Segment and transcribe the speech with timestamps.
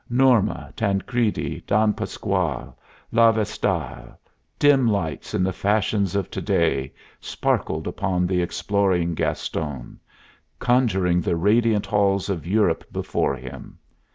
[0.09, 2.73] Norma, Tancredi, Don Pasquale,
[3.11, 4.17] La Vestale,
[4.57, 9.99] dim lights in the fashions of to day, sparkled upon the exploring Gaston,
[10.57, 13.77] conjuring the radiant halls of Europe before him.